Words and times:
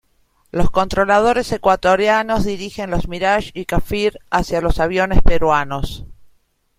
Los 0.49 0.71
controladores 0.71 1.51
ecuatorianos 1.51 2.43
dirigen 2.43 2.89
los 2.89 3.07
Mirage 3.07 3.51
y 3.53 3.65
Kfir 3.65 4.17
hacia 4.31 4.59
los 4.59 4.79
aviones 4.79 5.21
peruanos. 5.21 6.05